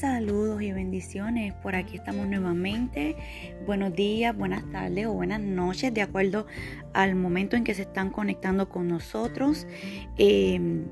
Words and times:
Saludos 0.00 0.60
y 0.60 0.72
bendiciones. 0.72 1.54
Por 1.54 1.74
aquí 1.74 1.96
estamos 1.96 2.26
nuevamente. 2.26 3.16
Buenos 3.64 3.94
días, 3.94 4.36
buenas 4.36 4.70
tardes 4.70 5.06
o 5.06 5.14
buenas 5.14 5.40
noches, 5.40 5.94
de 5.94 6.02
acuerdo 6.02 6.46
al 6.92 7.14
momento 7.14 7.56
en 7.56 7.64
que 7.64 7.72
se 7.72 7.82
están 7.82 8.10
conectando 8.10 8.68
con 8.68 8.88
nosotros. 8.88 9.66
Em, 10.18 10.84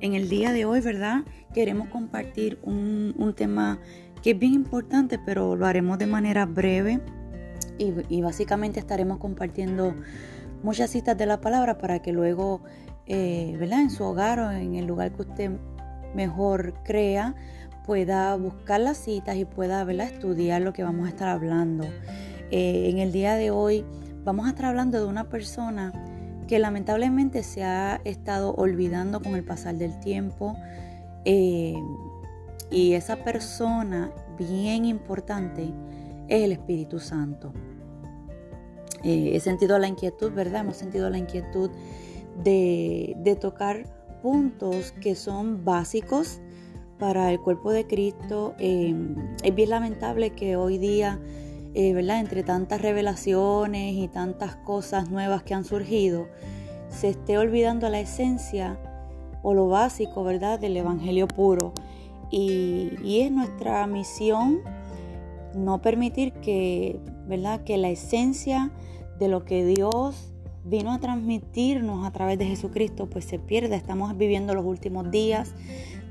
en 0.00 0.12
el 0.12 0.28
día 0.28 0.52
de 0.52 0.66
hoy, 0.66 0.82
¿verdad? 0.82 1.22
Queremos 1.54 1.88
compartir 1.88 2.58
un, 2.62 3.32
tema 3.34 3.78
que 4.22 4.32
es 4.32 4.38
bien 4.38 4.52
importante, 4.52 5.18
pero 5.18 5.56
lo 5.56 5.64
haremos 5.64 5.98
de 5.98 6.06
manera 6.06 6.44
breve 6.44 7.00
y, 7.78 8.20
básicamente 8.20 8.80
estaremos 8.80 9.16
compartiendo 9.16 9.94
muchas 10.62 10.90
citas 10.90 11.16
de 11.16 11.24
la 11.24 11.40
palabra 11.40 11.78
para 11.78 12.02
que 12.02 12.12
luego, 12.12 12.60
eh, 13.06 13.56
¿verdad? 13.58 13.80
En 13.80 13.88
su 13.88 14.04
hogar 14.04 14.40
o 14.40 14.50
en 14.50 14.74
el 14.74 14.84
lugar 14.84 15.12
que 15.12 15.22
usted 15.22 15.52
mejor 16.14 16.74
crea, 16.82 17.34
pueda 17.86 18.34
buscar 18.36 18.80
las 18.80 18.98
citas 18.98 19.36
y 19.36 19.44
pueda 19.44 19.90
estudiar 20.04 20.60
lo 20.60 20.72
que 20.72 20.82
vamos 20.82 21.06
a 21.06 21.10
estar 21.10 21.28
hablando. 21.28 21.84
Eh, 22.50 22.90
en 22.90 22.98
el 22.98 23.12
día 23.12 23.36
de 23.36 23.50
hoy 23.52 23.84
vamos 24.24 24.46
a 24.46 24.50
estar 24.50 24.66
hablando 24.66 24.98
de 24.98 25.06
una 25.06 25.28
persona 25.28 25.92
que 26.48 26.58
lamentablemente 26.58 27.42
se 27.44 27.62
ha 27.62 28.00
estado 28.04 28.54
olvidando 28.54 29.22
con 29.22 29.36
el 29.36 29.44
pasar 29.44 29.76
del 29.76 29.98
tiempo. 30.00 30.56
Eh, 31.24 31.76
y 32.70 32.94
esa 32.94 33.16
persona 33.16 34.10
bien 34.36 34.84
importante 34.84 35.72
es 36.28 36.42
el 36.42 36.52
Espíritu 36.52 36.98
Santo. 36.98 37.52
Eh, 39.04 39.30
he 39.34 39.40
sentido 39.40 39.78
la 39.78 39.86
inquietud, 39.86 40.32
¿verdad? 40.32 40.62
Hemos 40.62 40.76
sentido 40.76 41.08
la 41.08 41.18
inquietud 41.18 41.70
de, 42.42 43.14
de 43.18 43.36
tocar 43.36 43.84
puntos 44.22 44.90
que 45.00 45.14
son 45.14 45.64
básicos 45.64 46.40
para 46.98 47.30
el 47.32 47.40
cuerpo 47.40 47.70
de 47.70 47.86
Cristo. 47.86 48.54
Em, 48.58 49.14
es 49.42 49.54
bien 49.54 49.70
lamentable 49.70 50.30
que 50.30 50.56
hoy 50.56 50.78
día, 50.78 51.20
eh, 51.74 51.92
¿verdad? 51.92 52.20
Entre 52.20 52.42
tantas 52.42 52.80
revelaciones 52.80 53.94
y 53.94 54.08
tantas 54.08 54.56
cosas 54.56 55.10
nuevas 55.10 55.42
que 55.42 55.54
han 55.54 55.64
surgido, 55.64 56.28
se 56.88 57.10
esté 57.10 57.38
olvidando 57.38 57.88
la 57.88 58.00
esencia 58.00 58.78
o 59.42 59.54
lo 59.54 59.68
básico, 59.68 60.24
¿verdad? 60.24 60.58
Del 60.58 60.76
Evangelio 60.76 61.28
puro. 61.28 61.72
Y, 62.30 62.92
y 63.04 63.20
es 63.20 63.30
nuestra 63.30 63.86
misión 63.86 64.60
no 65.54 65.80
permitir 65.80 66.32
que, 66.32 66.98
¿verdad? 67.26 67.62
Que 67.64 67.76
la 67.76 67.88
esencia 67.88 68.70
de 69.18 69.28
lo 69.28 69.44
que 69.44 69.64
Dios 69.64 70.32
vino 70.64 70.92
a 70.92 70.98
transmitirnos 70.98 72.04
a 72.04 72.10
través 72.10 72.38
de 72.38 72.46
Jesucristo, 72.46 73.08
pues 73.08 73.24
se 73.24 73.38
pierda. 73.38 73.76
Estamos 73.76 74.16
viviendo 74.16 74.54
los 74.54 74.64
últimos 74.64 75.10
días 75.10 75.54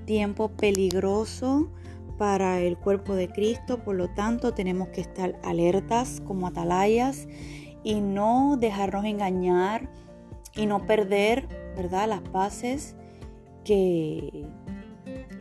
tiempo 0.06 0.50
peligroso 0.50 1.70
para 2.18 2.62
el 2.62 2.78
cuerpo 2.78 3.16
de 3.16 3.28
Cristo, 3.28 3.84
por 3.84 3.96
lo 3.96 4.08
tanto 4.10 4.54
tenemos 4.54 4.90
que 4.90 5.02
estar 5.02 5.38
alertas 5.44 6.22
como 6.26 6.48
atalayas 6.48 7.28
y 7.84 8.02
no 8.02 8.58
dejarnos 8.60 9.06
engañar 9.06 9.90
y 10.56 10.66
no 10.66 10.86
perder, 10.86 11.48
¿verdad?, 11.76 12.08
las 12.08 12.32
bases 12.32 12.96
que, 13.66 14.48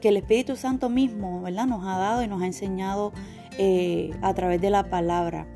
que 0.00 0.08
el 0.08 0.16
Espíritu 0.16 0.56
Santo 0.56 0.88
mismo, 0.88 1.42
¿verdad?, 1.42 1.66
nos 1.66 1.86
ha 1.86 1.98
dado 1.98 2.22
y 2.22 2.28
nos 2.28 2.42
ha 2.42 2.46
enseñado 2.46 3.12
eh, 3.56 4.10
a 4.22 4.34
través 4.34 4.60
de 4.60 4.70
la 4.70 4.90
palabra. 4.90 5.46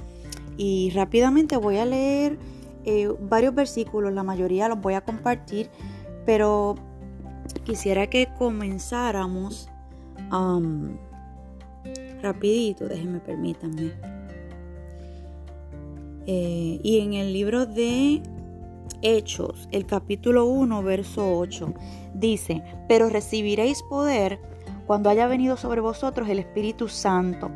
Y 0.56 0.90
rápidamente 0.90 1.56
voy 1.56 1.78
a 1.78 1.84
leer 1.84 2.38
eh, 2.84 3.08
varios 3.20 3.54
versículos, 3.54 4.12
la 4.12 4.22
mayoría 4.22 4.68
los 4.68 4.80
voy 4.80 4.94
a 4.94 5.00
compartir, 5.00 5.68
pero 6.24 6.76
quisiera 7.68 8.06
que 8.06 8.28
comenzáramos 8.38 9.68
um, 10.32 10.96
rapidito, 12.22 12.88
déjenme 12.88 13.20
permítanme. 13.20 13.92
Eh, 16.26 16.80
y 16.82 17.00
en 17.00 17.12
el 17.12 17.34
libro 17.34 17.66
de 17.66 18.22
Hechos, 19.02 19.68
el 19.70 19.84
capítulo 19.84 20.46
1, 20.46 20.82
verso 20.82 21.38
8, 21.38 21.74
dice, 22.14 22.62
pero 22.88 23.10
recibiréis 23.10 23.82
poder 23.82 24.40
cuando 24.86 25.10
haya 25.10 25.26
venido 25.26 25.58
sobre 25.58 25.82
vosotros 25.82 26.26
el 26.30 26.38
Espíritu 26.38 26.88
Santo, 26.88 27.50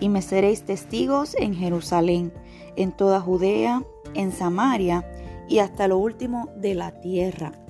y 0.00 0.10
me 0.10 0.20
seréis 0.20 0.64
testigos 0.64 1.34
en 1.34 1.54
Jerusalén, 1.54 2.30
en 2.76 2.92
toda 2.92 3.22
Judea, 3.22 3.82
en 4.12 4.32
Samaria 4.32 5.10
y 5.48 5.60
hasta 5.60 5.88
lo 5.88 5.96
último 5.96 6.50
de 6.56 6.74
la 6.74 7.00
tierra. 7.00 7.65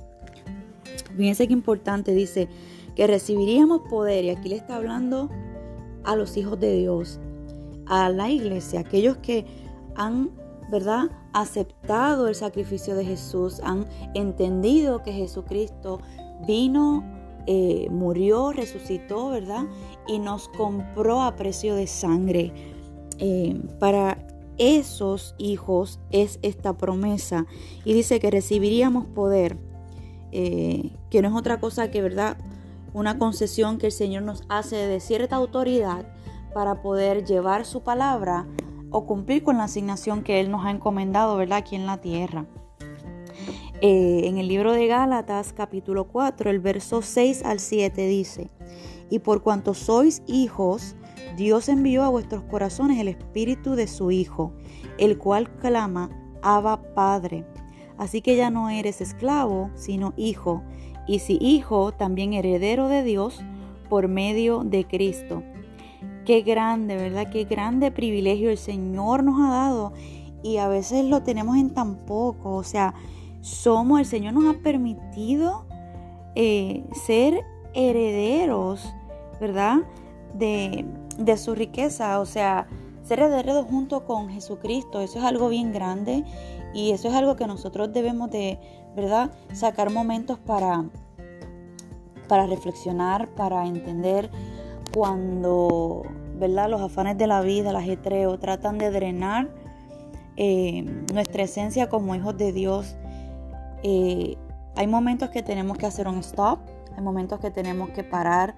Fíjense 1.17 1.47
qué 1.47 1.53
importante, 1.53 2.13
dice 2.13 2.49
que 2.95 3.07
recibiríamos 3.07 3.83
poder, 3.89 4.25
y 4.25 4.31
aquí 4.31 4.49
le 4.49 4.57
está 4.57 4.77
hablando 4.77 5.31
a 6.05 6.17
los 6.17 6.37
hijos 6.37 6.59
de 6.61 6.77
Dios, 6.77 7.21
a 7.87 8.09
la 8.09 8.31
iglesia, 8.31 8.81
aquellos 8.81 9.17
que 9.19 9.45
han, 9.95 10.31
¿verdad?, 10.71 11.11
aceptado 11.33 12.29
el 12.29 12.35
sacrificio 12.35 12.95
de 12.95 13.05
Jesús, 13.05 13.61
han 13.63 13.87
entendido 14.15 15.03
que 15.03 15.13
Jesucristo 15.13 16.01
vino, 16.47 17.05
eh, 17.47 17.89
murió, 17.91 18.53
resucitó, 18.53 19.31
¿verdad? 19.31 19.65
Y 20.09 20.19
nos 20.19 20.49
compró 20.49 21.23
a 21.23 21.37
precio 21.37 21.75
de 21.77 21.87
sangre. 21.87 22.53
Eh, 23.19 23.61
para 23.79 24.27
esos 24.59 25.35
hijos 25.39 26.01
es 26.11 26.39
esta 26.43 26.77
promesa. 26.77 27.47
Y 27.85 27.93
dice 27.93 28.19
que 28.21 28.31
recibiríamos 28.31 29.07
poder 29.07 29.59
eh, 30.33 30.91
que 31.11 31.23
no 31.23 31.29
es 31.29 31.35
otra 31.35 31.61
cosa 31.61 31.91
que, 31.91 32.03
¿verdad? 32.03 32.37
Una 32.93 33.19
concesión 33.19 33.79
que 33.79 33.87
el 33.87 33.93
Señor 33.93 34.23
nos 34.23 34.43
hace 34.49 34.77
de 34.77 35.01
cierta 35.01 35.37
autoridad 35.37 36.07
para 36.55 36.83
poder 36.83 37.25
llevar 37.25 37.67
su 37.67 37.83
palabra 37.83 38.47
o 38.91 39.07
cumplir 39.07 39.43
con 39.43 39.59
la 39.59 39.65
asignación 39.65 40.23
que 40.23 40.41
Él 40.41 40.51
nos 40.51 40.65
ha 40.65 40.71
encomendado, 40.71 41.37
¿verdad? 41.37 41.59
Aquí 41.59 41.77
en 41.77 41.87
la 41.87 41.99
tierra. 41.99 42.47
Eh, 43.83 44.23
en 44.25 44.39
el 44.39 44.49
libro 44.49 44.73
de 44.73 44.87
Gálatas 44.87 45.53
capítulo 45.53 46.05
4, 46.09 46.49
el 46.49 46.61
verso 46.61 47.03
6 47.03 47.45
al 47.45 47.61
7 47.61 48.07
dice, 48.07 48.51
y 49.11 49.19
por 49.19 49.43
cuanto 49.43 49.75
sois 49.75 50.23
hijos, 50.27 50.97
Dios 51.37 51.69
envió 51.69 52.03
a 52.03 52.09
vuestros 52.09 52.43
corazones 52.45 52.99
el 52.99 53.09
espíritu 53.09 53.75
de 53.75 53.87
su 53.87 54.11
Hijo, 54.11 54.55
el 54.97 55.19
cual 55.19 55.51
clama, 55.59 56.09
Abba 56.41 56.95
Padre. 56.95 57.45
Así 57.99 58.21
que 58.21 58.37
ya 58.37 58.51
no 58.51 58.69
eres 58.69 59.01
esclavo, 59.01 59.71
sino 59.75 60.13
hijo, 60.17 60.63
y 61.07 61.21
si 61.21 61.39
hijo, 61.41 61.93
también 61.93 62.33
heredero 62.33 62.89
de 62.89 63.03
Dios 63.03 63.41
por 63.89 64.09
medio 64.09 64.65
de 64.65 64.85
Cristo. 64.87 65.43
Qué 66.25 66.43
grande, 66.43 66.97
¿verdad? 66.97 67.31
Qué 67.31 67.45
grande 67.45 67.93
privilegio 67.93 68.51
el 68.51 68.59
Señor 68.59 69.23
nos 69.23 69.41
ha 69.41 69.51
dado 69.51 69.93
y 70.43 70.57
a 70.57 70.67
veces 70.67 71.05
lo 71.05 71.23
tenemos 71.23 71.57
en 71.57 71.71
tan 71.71 71.95
poco. 72.05 72.57
O 72.57 72.65
sea, 72.65 72.95
somos, 73.41 74.01
el 74.01 74.07
Señor 74.07 74.35
nos 74.35 74.53
ha 74.53 74.59
permitido 74.59 75.67
eh, 76.35 76.85
ser 77.07 77.45
herederos, 77.75 78.93
¿verdad? 79.41 79.79
De, 80.35 80.85
de 81.17 81.37
su 81.37 81.55
riqueza, 81.55 82.19
o 82.19 82.27
sea, 82.27 82.67
ser 83.05 83.21
herederos 83.21 83.67
junto 83.71 84.05
con 84.05 84.29
Jesucristo. 84.29 85.01
Eso 85.01 85.21
es 85.21 85.25
algo 85.25 85.49
bien 85.49 85.73
grande 85.73 86.25
y 86.77 86.93
eso 86.93 87.09
es 87.09 87.15
algo 87.15 87.37
que 87.37 87.47
nosotros 87.47 87.91
debemos 87.91 88.31
de, 88.31 88.59
¿verdad? 88.95 89.31
Sacar 89.55 89.91
momentos 89.91 90.39
para, 90.39 90.85
para 92.29 92.47
reflexionar, 92.47 93.29
para 93.31 93.67
entender 93.67 94.31
cuando, 94.93 96.03
¿verdad? 96.39 96.69
Los 96.69 96.83
afanes 96.83 97.17
de 97.17 97.27
la 97.29 97.41
vida, 97.41 97.71
el 97.71 97.77
ajetreo, 97.77 98.39
tratan 98.39 98.77
de 98.77 98.91
drenar 98.91 99.49
eh, 100.37 100.83
nuestra 101.15 101.45
esencia 101.45 101.89
como 101.89 102.15
hijos 102.15 102.37
de 102.37 102.53
Dios. 102.53 102.95
Eh, 103.83 104.37
hay 104.77 104.87
momentos 104.87 105.31
que 105.31 105.43
tenemos 105.43 105.79
que 105.79 105.87
hacer 105.87 106.07
un 106.07 106.19
stop, 106.19 106.59
hay 106.95 107.03
momentos 107.03 107.41
que 107.41 107.51
tenemos 107.51 107.89
que 107.89 108.05
parar 108.05 108.55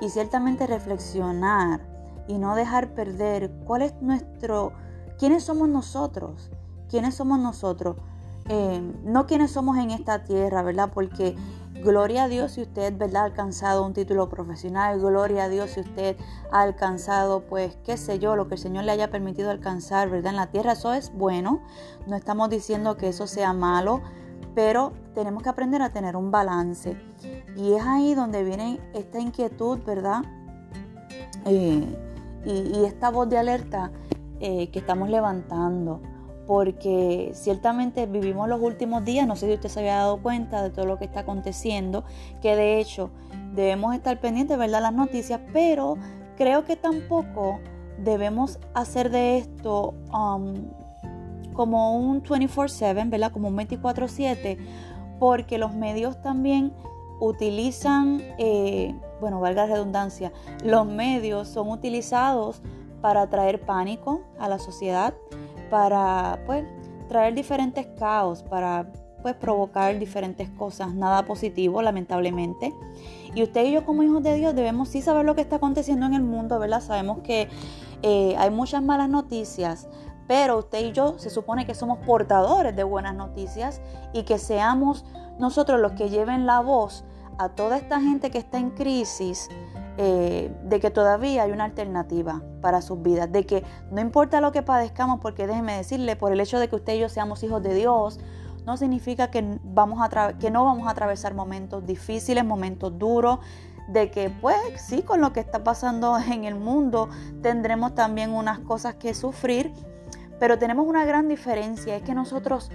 y 0.00 0.08
ciertamente 0.08 0.68
reflexionar 0.68 1.80
y 2.28 2.38
no 2.38 2.54
dejar 2.54 2.94
perder 2.94 3.50
cuál 3.66 3.82
es 3.82 4.00
nuestro, 4.00 4.72
quiénes 5.18 5.42
somos 5.42 5.68
nosotros, 5.68 6.52
quiénes 6.88 7.14
somos 7.14 7.38
nosotros, 7.38 7.96
eh, 8.48 8.80
no 9.04 9.26
quiénes 9.26 9.50
somos 9.50 9.76
en 9.78 9.90
esta 9.90 10.24
tierra, 10.24 10.62
¿verdad? 10.62 10.90
Porque 10.94 11.36
gloria 11.82 12.24
a 12.24 12.28
Dios 12.28 12.52
si 12.52 12.62
usted, 12.62 12.96
¿verdad? 12.96 13.22
Ha 13.22 13.24
alcanzado 13.26 13.84
un 13.84 13.92
título 13.92 14.28
profesional, 14.28 15.00
gloria 15.00 15.44
a 15.44 15.48
Dios 15.48 15.70
si 15.70 15.80
usted 15.80 16.16
ha 16.50 16.62
alcanzado, 16.62 17.40
pues, 17.46 17.76
qué 17.84 17.96
sé 17.96 18.18
yo, 18.18 18.36
lo 18.36 18.48
que 18.48 18.54
el 18.54 18.60
Señor 18.60 18.84
le 18.84 18.92
haya 18.92 19.10
permitido 19.10 19.50
alcanzar, 19.50 20.10
¿verdad? 20.10 20.30
En 20.30 20.36
la 20.36 20.46
tierra 20.48 20.72
eso 20.72 20.92
es 20.92 21.12
bueno, 21.12 21.60
no 22.06 22.16
estamos 22.16 22.50
diciendo 22.50 22.96
que 22.96 23.08
eso 23.08 23.26
sea 23.26 23.52
malo, 23.52 24.00
pero 24.54 24.92
tenemos 25.14 25.42
que 25.42 25.48
aprender 25.48 25.82
a 25.82 25.90
tener 25.90 26.16
un 26.16 26.30
balance. 26.30 26.96
Y 27.56 27.72
es 27.72 27.82
ahí 27.84 28.14
donde 28.14 28.44
viene 28.44 28.80
esta 28.94 29.20
inquietud, 29.20 29.78
¿verdad? 29.84 30.22
Eh, 31.44 31.86
y, 32.44 32.84
esta 32.84 33.10
voz 33.10 33.28
de 33.28 33.38
alerta 33.38 33.90
eh, 34.40 34.70
que 34.70 34.78
estamos 34.78 35.08
levantando 35.10 36.00
porque 36.46 37.32
ciertamente 37.34 38.06
vivimos 38.06 38.48
los 38.48 38.60
últimos 38.60 39.04
días, 39.04 39.26
no 39.26 39.36
sé 39.36 39.46
si 39.46 39.54
usted 39.54 39.68
se 39.68 39.80
había 39.80 39.96
dado 39.96 40.22
cuenta 40.22 40.62
de 40.62 40.70
todo 40.70 40.86
lo 40.86 40.98
que 40.98 41.04
está 41.04 41.20
aconteciendo, 41.20 42.04
que 42.40 42.54
de 42.54 42.80
hecho 42.80 43.10
debemos 43.54 43.94
estar 43.94 44.20
pendientes, 44.20 44.56
¿verdad?, 44.56 44.80
las 44.82 44.92
noticias, 44.92 45.40
pero 45.52 45.96
creo 46.36 46.64
que 46.64 46.76
tampoco 46.76 47.58
debemos 47.98 48.58
hacer 48.74 49.10
de 49.10 49.38
esto 49.38 49.94
um, 50.12 50.54
como 51.54 51.96
un 51.96 52.22
24/7, 52.22 53.10
¿verdad? 53.10 53.32
Como 53.32 53.48
un 53.48 53.56
24/7, 53.56 54.58
porque 55.18 55.58
los 55.58 55.74
medios 55.74 56.20
también 56.20 56.72
utilizan, 57.18 58.20
eh, 58.38 58.94
bueno, 59.20 59.40
valga 59.40 59.66
la 59.66 59.74
redundancia, 59.74 60.32
los 60.62 60.86
medios 60.86 61.48
son 61.48 61.70
utilizados 61.70 62.60
para 63.00 63.28
traer 63.28 63.60
pánico 63.62 64.20
a 64.38 64.48
la 64.48 64.58
sociedad, 64.58 65.14
para 65.68 66.40
pues 66.46 66.64
traer 67.08 67.34
diferentes 67.34 67.86
caos, 67.98 68.42
para 68.42 68.86
pues 69.22 69.34
provocar 69.34 69.98
diferentes 69.98 70.48
cosas, 70.50 70.94
nada 70.94 71.24
positivo 71.24 71.82
lamentablemente. 71.82 72.72
Y 73.34 73.42
usted 73.42 73.64
y 73.64 73.72
yo 73.72 73.84
como 73.84 74.02
hijos 74.02 74.22
de 74.22 74.34
Dios 74.34 74.54
debemos 74.54 74.88
sí 74.88 75.02
saber 75.02 75.24
lo 75.24 75.34
que 75.34 75.40
está 75.42 75.56
aconteciendo 75.56 76.06
en 76.06 76.14
el 76.14 76.22
mundo, 76.22 76.58
¿verdad? 76.58 76.80
Sabemos 76.80 77.18
que 77.20 77.48
eh, 78.02 78.34
hay 78.38 78.50
muchas 78.50 78.82
malas 78.82 79.08
noticias, 79.08 79.88
pero 80.26 80.58
usted 80.58 80.86
y 80.86 80.92
yo 80.92 81.18
se 81.18 81.30
supone 81.30 81.66
que 81.66 81.74
somos 81.74 81.98
portadores 81.98 82.74
de 82.74 82.84
buenas 82.84 83.14
noticias 83.14 83.80
y 84.12 84.22
que 84.22 84.38
seamos 84.38 85.04
nosotros 85.38 85.80
los 85.80 85.92
que 85.92 86.08
lleven 86.08 86.46
la 86.46 86.60
voz 86.60 87.04
a 87.38 87.50
toda 87.50 87.76
esta 87.76 88.00
gente 88.00 88.30
que 88.30 88.38
está 88.38 88.58
en 88.58 88.70
crisis 88.70 89.48
eh, 89.98 90.54
de 90.64 90.80
que 90.80 90.90
todavía 90.90 91.44
hay 91.44 91.52
una 91.52 91.64
alternativa 91.64 92.42
para 92.60 92.82
sus 92.82 93.02
vidas, 93.02 93.30
de 93.32 93.46
que 93.46 93.64
no 93.90 94.00
importa 94.00 94.40
lo 94.40 94.52
que 94.52 94.62
padezcamos, 94.62 95.20
porque 95.20 95.46
déjeme 95.46 95.76
decirle, 95.76 96.16
por 96.16 96.32
el 96.32 96.40
hecho 96.40 96.58
de 96.58 96.68
que 96.68 96.76
usted 96.76 96.94
y 96.94 96.98
yo 96.98 97.08
seamos 97.08 97.42
hijos 97.42 97.62
de 97.62 97.74
Dios, 97.74 98.20
no 98.66 98.76
significa 98.76 99.30
que, 99.30 99.58
vamos 99.62 100.00
a 100.02 100.36
que 100.36 100.50
no 100.50 100.64
vamos 100.64 100.88
a 100.88 100.90
atravesar 100.90 101.34
momentos 101.34 101.86
difíciles, 101.86 102.44
momentos 102.44 102.98
duros, 102.98 103.38
de 103.88 104.10
que 104.10 104.30
pues 104.30 104.56
sí, 104.78 105.02
con 105.02 105.20
lo 105.20 105.32
que 105.32 105.40
está 105.40 105.64
pasando 105.64 106.18
en 106.30 106.44
el 106.44 106.56
mundo 106.56 107.08
tendremos 107.42 107.94
también 107.94 108.32
unas 108.32 108.58
cosas 108.58 108.96
que 108.96 109.14
sufrir, 109.14 109.72
pero 110.38 110.58
tenemos 110.58 110.86
una 110.86 111.04
gran 111.04 111.28
diferencia, 111.28 111.96
es 111.96 112.02
que 112.02 112.14
nosotros 112.14 112.70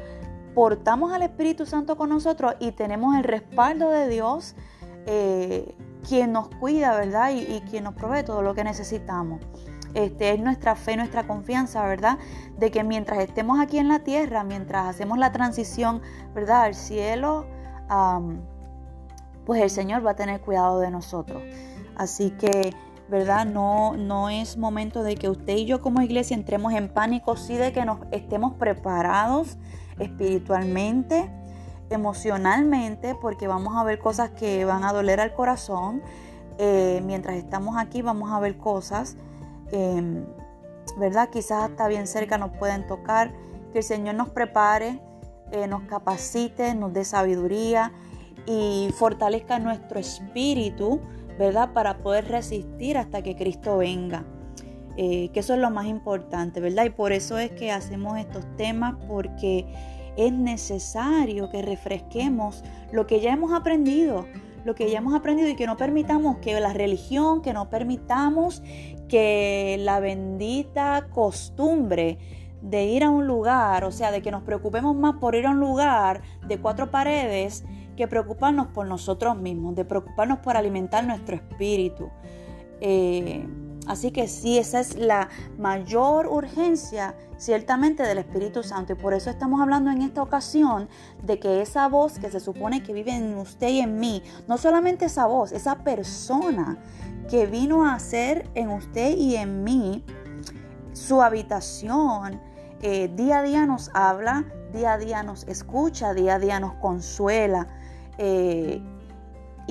portamos 0.56 1.14
al 1.14 1.22
Espíritu 1.22 1.66
Santo 1.66 1.98
con 1.98 2.10
nosotros 2.10 2.56
y 2.60 2.72
tenemos 2.72 3.16
el 3.16 3.24
respaldo 3.24 3.90
de 3.90 4.08
Dios, 4.08 4.56
eh, 5.06 5.76
quien 6.07 6.31
nos 6.31 6.50
cuida, 6.50 6.95
¿verdad? 6.95 7.31
Y, 7.31 7.62
quien 7.69 7.83
nos 7.86 7.94
provee 7.94 8.24
todo 8.24 8.42
lo 8.42 8.53
que 8.53 8.63
necesitamos. 8.63 9.42
Este, 9.94 10.33
es 10.33 10.39
nuestra 10.39 10.75
fe, 10.75 10.95
nuestra 10.95 11.27
confianza, 11.27 11.86
¿verdad? 11.86 12.18
De 12.57 12.71
que 12.71 12.83
mientras 12.83 13.19
estemos 13.19 13.59
aquí 13.59 13.77
en 13.77 13.88
la 13.88 14.00
tierra, 14.00 14.44
mientras 14.44 14.88
hacemos 14.88 15.18
la 15.18 15.31
transición, 15.31 16.01
¿verdad? 16.33 16.63
Al 16.63 16.75
cielo, 16.75 17.45
pues 19.45 19.62
el 19.62 19.69
Señor 19.69 20.06
va 20.06 20.12
a 20.12 20.15
tener 20.15 20.42
cuidado 20.42 20.80
de 20.80 20.92
nosotros. 20.92 21.44
Así 21.98 22.31
que 22.31 22.74
¿verdad? 23.12 23.45
No, 23.45 23.98
no 23.98 24.30
es 24.30 24.57
momento 24.57 25.03
de 25.03 25.15
que 25.15 25.30
usted 25.30 25.57
y 25.57 25.65
yo 25.65 25.81
como 25.81 26.01
iglesia 26.01 26.33
entremos 26.33 26.74
en 26.74 26.88
pánico, 26.88 27.36
sí 27.36 27.57
de 27.57 27.74
que 27.74 27.83
nos 27.83 28.00
estemos 28.12 28.53
preparados 28.53 29.57
espiritualmente, 30.00 31.30
emocionalmente, 31.92 33.16
porque 33.16 33.48
vamos 33.48 33.76
a 33.78 33.84
ver 33.84 34.00
cosas 34.00 34.32
que 34.32 34.66
van 34.66 34.84
a 34.84 34.94
doler 34.94 35.20
al 35.20 35.34
corazón. 35.34 36.02
Eh, 36.58 37.02
mientras 37.06 37.36
estamos 37.36 37.78
aquí 37.78 38.02
vamos 38.02 38.32
a 38.32 38.40
ver 38.40 38.58
cosas, 38.58 39.18
em, 39.72 40.26
¿verdad? 40.98 41.30
Quizás 41.30 41.70
hasta 41.70 41.88
bien 41.88 42.08
cerca 42.08 42.38
nos 42.38 42.52
pueden 42.58 42.88
tocar. 42.88 43.32
Que 43.72 43.80
el 43.80 43.84
Señor 43.84 44.16
nos 44.16 44.30
prepare, 44.30 45.00
eh, 45.52 45.68
nos 45.68 45.84
capacite, 45.84 46.76
nos 46.76 46.94
dé 46.94 47.06
sabiduría 47.06 47.94
y 48.46 48.94
fortalezca 48.98 49.60
nuestro 49.60 50.00
espíritu 50.00 51.00
¿verdad? 51.38 51.74
Para 51.74 51.98
poder 51.98 52.28
resistir 52.28 52.98
hasta 52.98 53.22
que 53.22 53.36
Cristo 53.36 53.78
venga. 53.78 54.24
Eh, 54.98 55.30
que 55.34 55.40
eso 55.40 55.54
es 55.54 55.60
lo 55.60 55.72
más 55.72 55.88
importante, 55.88 56.60
¿verdad? 56.60 56.86
Y 56.86 56.90
por 56.90 57.14
eso 57.14 57.38
es 57.40 57.52
que 57.52 57.72
hacemos 57.72 58.20
estos 58.20 58.46
temas, 58.58 58.96
porque 59.08 59.66
es 60.18 60.31
necesario 60.34 61.50
que 61.50 61.62
refresquemos 61.62 62.63
lo 62.92 63.08
que 63.08 63.19
ya 63.19 63.34
hemos 63.34 63.54
aprendido, 63.54 64.25
lo 64.66 64.75
que 64.75 64.90
ya 64.90 65.00
hemos 65.00 65.13
aprendido 65.13 65.50
y 65.50 65.56
que 65.56 65.66
no 65.66 65.78
permitamos 65.78 66.38
que 66.38 66.60
la 66.60 66.74
religión, 66.74 67.42
que 67.42 67.54
no 67.54 67.69
permitamos 67.69 68.62
que 69.08 69.78
la 69.80 70.00
bendita 70.00 71.08
costumbre 71.12 72.18
de 72.62 72.86
ir 72.86 73.04
a 73.04 73.10
un 73.10 73.25
lugar, 73.25 73.84
o 73.84 73.92
sea, 73.92 74.12
de 74.12 74.22
que 74.22 74.31
nos 74.31 74.44
preocupemos 74.44 74.96
más 74.96 75.16
por 75.16 75.36
ir 75.36 75.48
a 75.48 75.52
un 75.52 75.60
lugar 75.60 76.22
de 76.48 76.60
cuatro 76.60 76.92
paredes, 76.92 77.66
que 77.98 78.08
preocuparnos 78.08 78.68
por 78.68 78.88
nosotros 78.88 79.38
mismos, 79.38 79.75
de 79.75 79.86
preocuparnos 79.86 80.40
por 80.40 80.56
alimentar 80.56 81.06
nuestro 81.06 81.36
espíritu. 81.36 82.10
Eh, 82.80 83.46
así 83.88 84.12
que 84.12 84.28
sí, 84.28 84.57
esa 84.57 84.80
es 84.80 84.98
la 84.98 85.30
mayor 85.57 86.28
urgencia 86.28 87.16
ciertamente 87.38 88.04
del 88.04 88.19
Espíritu 88.19 88.63
Santo. 88.63 88.94
Y 88.94 88.95
por 88.95 89.13
eso 89.13 89.30
estamos 89.30 89.62
hablando 89.62 89.89
en 89.89 90.01
esta 90.01 90.22
ocasión 90.22 90.88
de 91.24 91.39
que 91.39 91.62
esa 91.62 91.88
voz 91.88 92.19
que 92.19 92.30
se 92.30 92.39
supone 92.39 92.83
que 92.83 92.94
vive 92.94 93.16
en 93.16 93.38
usted 93.38 93.69
y 93.69 93.80
en 93.80 94.00
mí, 94.00 94.22
no 94.48 94.57
solamente 94.57 95.06
esa 95.06 95.25
voz, 95.25 95.51
esa 95.51 95.80
persona 95.80 96.78
que 97.30 97.48
vino 97.48 97.86
a 97.89 97.98
ser 98.00 98.50
en 98.56 98.69
usted 98.69 99.18
y 99.18 99.36
en 99.36 99.63
mí 99.63 100.04
su 100.94 101.22
habitación, 101.22 102.39
eh, 102.81 103.12
día 103.16 103.39
a 103.39 103.44
día 103.44 103.66
nos 103.66 103.89
habla, 103.94 104.45
día 104.74 104.94
a 104.94 104.98
día 104.98 105.24
nos 105.24 105.48
escucha, 105.48 106.13
día 106.13 106.36
a 106.36 106.39
día 106.39 106.60
nos 106.60 106.74
consuela, 106.75 107.68
eh, 108.18 108.81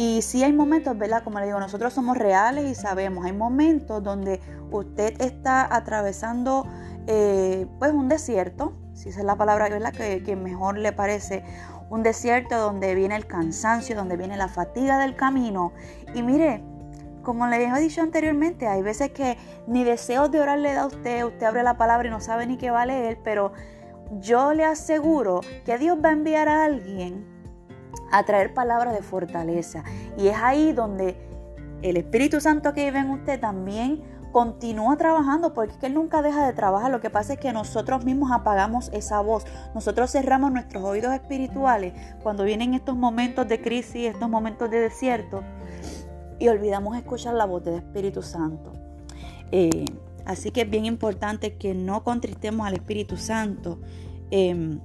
y 0.02 0.22
sí 0.22 0.42
hay 0.42 0.54
momentos, 0.54 0.96
¿verdad? 0.96 1.22
Como 1.22 1.40
le 1.40 1.44
digo, 1.44 1.60
nosotros 1.60 1.92
somos 1.92 2.16
reales 2.16 2.64
y 2.70 2.74
sabemos, 2.74 3.26
hay 3.26 3.34
momentos 3.34 4.02
donde 4.02 4.40
usted 4.70 5.20
está 5.20 5.76
atravesando 5.76 6.66
eh, 7.06 7.66
pues 7.78 7.92
un 7.92 8.08
desierto, 8.08 8.72
si 8.94 9.10
esa 9.10 9.20
es 9.20 9.26
la 9.26 9.36
palabra 9.36 9.68
¿verdad? 9.68 9.92
Que, 9.92 10.22
que 10.22 10.36
mejor 10.36 10.78
le 10.78 10.92
parece, 10.92 11.44
un 11.90 12.02
desierto 12.02 12.56
donde 12.56 12.94
viene 12.94 13.14
el 13.14 13.26
cansancio, 13.26 13.94
donde 13.94 14.16
viene 14.16 14.38
la 14.38 14.48
fatiga 14.48 14.96
del 14.96 15.16
camino. 15.16 15.74
Y 16.14 16.22
mire, 16.22 16.64
como 17.22 17.46
le 17.46 17.62
he 17.62 17.80
dicho 17.80 18.00
anteriormente, 18.00 18.68
hay 18.68 18.80
veces 18.80 19.10
que 19.10 19.36
ni 19.66 19.84
deseos 19.84 20.30
de 20.30 20.40
orar 20.40 20.60
le 20.60 20.72
da 20.72 20.84
a 20.84 20.86
usted, 20.86 21.24
usted 21.26 21.44
abre 21.44 21.62
la 21.62 21.76
palabra 21.76 22.08
y 22.08 22.10
no 22.10 22.20
sabe 22.20 22.46
ni 22.46 22.56
qué 22.56 22.70
va 22.70 22.82
a 22.82 22.86
leer, 22.86 23.18
pero 23.22 23.52
yo 24.12 24.54
le 24.54 24.64
aseguro 24.64 25.42
que 25.66 25.76
Dios 25.76 25.98
va 26.02 26.08
a 26.08 26.12
enviar 26.12 26.48
a 26.48 26.64
alguien 26.64 27.29
a 28.12 28.24
traer 28.24 28.54
palabras 28.54 28.94
de 28.94 29.02
fortaleza. 29.02 29.84
Y 30.16 30.28
es 30.28 30.36
ahí 30.36 30.72
donde 30.72 31.16
el 31.82 31.96
Espíritu 31.96 32.40
Santo 32.40 32.72
que 32.74 32.84
vive 32.84 32.98
en 32.98 33.10
usted 33.10 33.40
también 33.40 34.02
continúa 34.32 34.96
trabajando 34.96 35.54
porque 35.54 35.72
es 35.72 35.78
que 35.78 35.86
Él 35.86 35.94
nunca 35.94 36.22
deja 36.22 36.46
de 36.46 36.52
trabajar. 36.52 36.90
Lo 36.90 37.00
que 37.00 37.10
pasa 37.10 37.34
es 37.34 37.40
que 37.40 37.52
nosotros 37.52 38.04
mismos 38.04 38.30
apagamos 38.32 38.90
esa 38.92 39.20
voz. 39.20 39.44
Nosotros 39.74 40.10
cerramos 40.10 40.52
nuestros 40.52 40.84
oídos 40.84 41.12
espirituales 41.12 41.94
cuando 42.22 42.44
vienen 42.44 42.74
estos 42.74 42.96
momentos 42.96 43.48
de 43.48 43.60
crisis, 43.60 44.08
estos 44.08 44.28
momentos 44.28 44.70
de 44.70 44.80
desierto 44.80 45.42
y 46.38 46.48
olvidamos 46.48 46.96
escuchar 46.96 47.34
la 47.34 47.44
voz 47.44 47.64
del 47.64 47.74
Espíritu 47.74 48.22
Santo. 48.22 48.72
Eh, 49.52 49.84
así 50.24 50.50
que 50.50 50.62
es 50.62 50.70
bien 50.70 50.86
importante 50.86 51.56
que 51.56 51.74
no 51.74 52.02
contristemos 52.02 52.66
al 52.66 52.74
Espíritu 52.74 53.16
Santo, 53.16 53.78
em, 54.30 54.80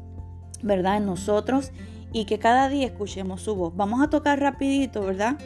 ¿verdad? 0.62 0.97
En 0.97 1.05
nosotros 1.05 1.71
y 2.12 2.25
que 2.25 2.39
cada 2.39 2.69
día 2.69 2.88
escuchemos 2.88 3.41
su 3.41 3.55
voz. 3.55 3.75
Vamos 3.75 4.01
a 4.01 4.09
tocar 4.09 4.39
rapidito, 4.39 5.01
¿verdad? 5.01 5.38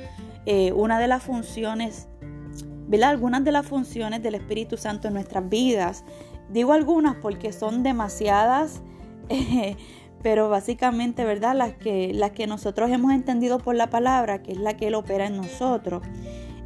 Eh, 0.46 0.72
una 0.74 1.00
de 1.00 1.08
las 1.08 1.24
funciones, 1.24 2.08
¿verdad? 2.88 3.10
Algunas 3.10 3.44
de 3.44 3.51
las 3.51 3.66
funciones 3.66 4.24
del 4.24 4.36
Espíritu 4.36 4.78
Santo 4.78 5.08
en 5.08 5.16
nuestras 5.16 5.50
vidas. 5.50 6.04
Digo 6.50 6.74
algunas 6.74 7.16
porque 7.16 7.54
son 7.54 7.84
demasiadas, 7.84 8.82
pero 10.24 10.50
básicamente, 10.50 11.25
¿verdad? 11.25 11.56
Las 11.56 11.74
que, 11.74 12.13
las 12.13 12.32
que 12.32 12.48
nosotros 12.48 12.89
hemos 12.89 13.13
entendido 13.13 13.60
por 13.60 13.75
la 13.75 13.89
palabra, 13.89 14.42
que 14.42 14.51
es 14.51 14.58
la 14.58 14.75
que 14.75 14.88
Él 14.88 14.96
opera 14.96 15.28
en 15.28 15.38
nosotros. 15.38 16.04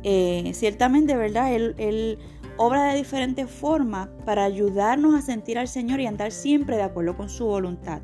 Eh, 0.03 0.51
ciertamente, 0.53 1.15
¿verdad? 1.15 1.53
Él, 1.53 1.75
él 1.77 2.19
obra 2.57 2.91
de 2.91 2.97
diferentes 2.97 3.49
formas 3.49 4.09
para 4.25 4.43
ayudarnos 4.43 5.15
a 5.15 5.21
sentir 5.21 5.57
al 5.57 5.67
Señor 5.67 5.99
y 5.99 6.07
andar 6.07 6.31
siempre 6.31 6.75
de 6.75 6.83
acuerdo 6.83 7.15
con 7.15 7.29
su 7.29 7.45
voluntad. 7.45 8.01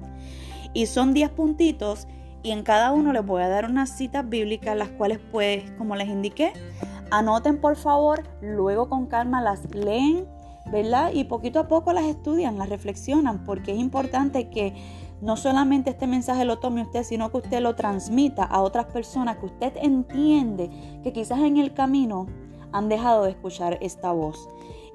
Y 0.79 0.85
son 0.85 1.13
10 1.13 1.31
puntitos 1.31 2.07
y 2.41 2.51
en 2.51 2.63
cada 2.63 2.93
uno 2.93 3.11
les 3.11 3.25
voy 3.25 3.41
a 3.41 3.49
dar 3.49 3.65
unas 3.65 3.89
citas 3.89 4.29
bíblicas, 4.29 4.77
las 4.77 4.87
cuales 4.87 5.19
pues, 5.29 5.69
como 5.71 5.97
les 5.97 6.07
indiqué, 6.07 6.53
anoten 7.11 7.59
por 7.59 7.75
favor, 7.75 8.23
luego 8.39 8.87
con 8.87 9.05
calma 9.07 9.41
las 9.41 9.75
leen, 9.75 10.25
¿verdad? 10.71 11.11
Y 11.13 11.25
poquito 11.25 11.59
a 11.59 11.67
poco 11.67 11.91
las 11.91 12.05
estudian, 12.05 12.57
las 12.57 12.69
reflexionan, 12.69 13.43
porque 13.43 13.73
es 13.73 13.77
importante 13.77 14.49
que 14.49 14.73
no 15.19 15.35
solamente 15.35 15.89
este 15.89 16.07
mensaje 16.07 16.45
lo 16.45 16.59
tome 16.59 16.83
usted, 16.83 17.03
sino 17.03 17.29
que 17.29 17.39
usted 17.39 17.59
lo 17.59 17.75
transmita 17.75 18.45
a 18.45 18.61
otras 18.61 18.85
personas 18.85 19.35
que 19.35 19.47
usted 19.47 19.73
entiende 19.81 20.69
que 21.03 21.11
quizás 21.11 21.39
en 21.39 21.57
el 21.57 21.73
camino 21.73 22.25
han 22.71 22.87
dejado 22.87 23.25
de 23.25 23.31
escuchar 23.31 23.79
esta 23.81 24.13
voz. 24.13 24.47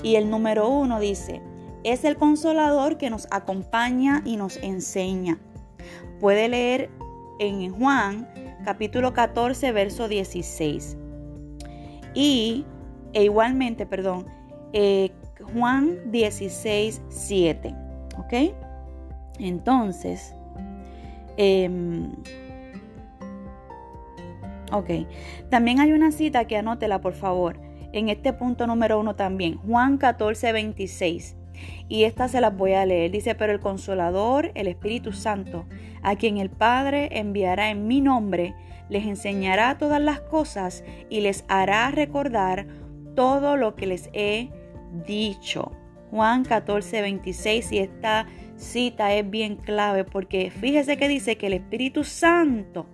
Y 0.02 0.14
el 0.14 0.30
número 0.30 0.66
uno 0.66 0.98
dice, 0.98 1.42
es 1.82 2.04
el 2.04 2.16
consolador 2.16 2.96
que 2.96 3.10
nos 3.10 3.28
acompaña 3.30 4.22
y 4.24 4.38
nos 4.38 4.56
enseña. 4.56 5.38
Puede 6.20 6.48
leer 6.48 6.90
en 7.38 7.72
Juan 7.72 8.28
capítulo 8.64 9.12
14, 9.12 9.72
verso 9.72 10.08
16. 10.08 10.96
Y 12.14 12.64
e 13.12 13.24
igualmente, 13.24 13.86
perdón, 13.86 14.26
eh, 14.72 15.10
Juan 15.52 16.10
16, 16.10 17.02
7. 17.08 17.74
¿Ok? 18.18 18.54
Entonces, 19.38 20.34
em, 21.36 22.12
ok. 24.72 24.90
También 25.50 25.80
hay 25.80 25.92
una 25.92 26.12
cita 26.12 26.46
que 26.46 26.56
anótela, 26.56 27.00
por 27.00 27.14
favor. 27.14 27.58
En 27.92 28.08
este 28.08 28.32
punto 28.32 28.66
número 28.66 28.98
uno 28.98 29.14
también. 29.14 29.56
Juan 29.58 29.98
14, 29.98 30.52
26. 30.52 31.36
Y 31.88 32.04
esta 32.04 32.28
se 32.28 32.40
las 32.40 32.56
voy 32.56 32.72
a 32.72 32.86
leer. 32.86 33.10
Dice, 33.10 33.34
pero 33.34 33.52
el 33.52 33.60
consolador, 33.60 34.52
el 34.54 34.68
Espíritu 34.68 35.12
Santo, 35.12 35.66
a 36.02 36.16
quien 36.16 36.38
el 36.38 36.50
Padre 36.50 37.08
enviará 37.12 37.70
en 37.70 37.86
mi 37.86 38.00
nombre, 38.00 38.54
les 38.88 39.06
enseñará 39.06 39.78
todas 39.78 40.00
las 40.00 40.20
cosas 40.20 40.84
y 41.08 41.20
les 41.20 41.44
hará 41.48 41.90
recordar 41.90 42.66
todo 43.14 43.56
lo 43.56 43.74
que 43.74 43.86
les 43.86 44.10
he 44.12 44.50
dicho. 45.06 45.72
Juan 46.10 46.44
14, 46.44 47.02
26 47.02 47.72
y 47.72 47.78
esta 47.78 48.26
cita 48.56 49.14
es 49.14 49.28
bien 49.28 49.56
clave 49.56 50.04
porque 50.04 50.50
fíjese 50.50 50.96
que 50.96 51.08
dice 51.08 51.36
que 51.36 51.48
el 51.48 51.54
Espíritu 51.54 52.04
Santo 52.04 52.86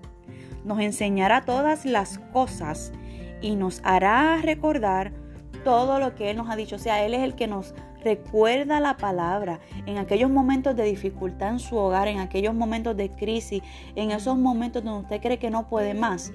nos 0.64 0.80
enseñará 0.80 1.44
todas 1.44 1.84
las 1.84 2.18
cosas 2.32 2.92
y 3.42 3.56
nos 3.56 3.80
hará 3.84 4.40
recordar 4.42 5.12
todo 5.64 5.98
lo 5.98 6.14
que 6.14 6.30
Él 6.30 6.36
nos 6.36 6.48
ha 6.48 6.56
dicho. 6.56 6.76
O 6.76 6.78
sea, 6.78 7.04
Él 7.04 7.14
es 7.14 7.20
el 7.20 7.34
que 7.34 7.46
nos 7.46 7.74
recuerda 8.02 8.80
la 8.80 8.96
palabra 8.96 9.60
en 9.86 9.98
aquellos 9.98 10.30
momentos 10.30 10.76
de 10.76 10.84
dificultad 10.84 11.50
en 11.50 11.58
su 11.58 11.76
hogar, 11.76 12.08
en 12.08 12.18
aquellos 12.18 12.54
momentos 12.54 12.96
de 12.96 13.10
crisis, 13.10 13.62
en 13.94 14.10
esos 14.10 14.36
momentos 14.38 14.84
donde 14.84 15.02
usted 15.02 15.20
cree 15.20 15.38
que 15.38 15.50
no 15.50 15.68
puede 15.68 15.94
más. 15.94 16.32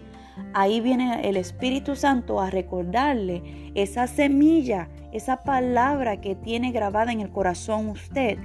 Ahí 0.54 0.82
viene 0.82 1.28
el 1.28 1.38
Espíritu 1.38 1.96
Santo 1.96 2.42
a 2.42 2.50
recordarle 2.50 3.72
esa 3.74 4.08
semilla, 4.08 4.90
esa 5.12 5.44
palabra 5.44 6.20
que 6.20 6.36
tiene 6.36 6.72
grabada 6.72 7.12
en 7.12 7.22
el 7.22 7.32
corazón 7.32 7.90
usted. 7.90 8.38